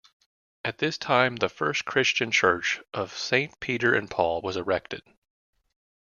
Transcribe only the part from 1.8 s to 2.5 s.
Christian